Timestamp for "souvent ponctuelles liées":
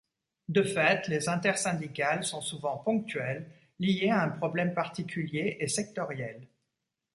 2.41-4.09